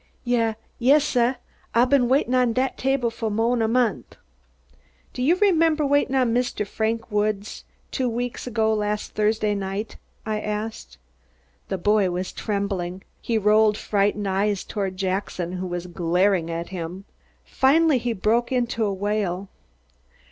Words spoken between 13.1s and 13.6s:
He